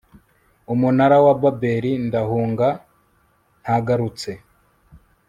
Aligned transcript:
umunara 0.73 1.17
wa 1.25 1.33
babeli, 1.41 1.91
ndahunga 2.07 2.67
ntagarutse 3.61 4.31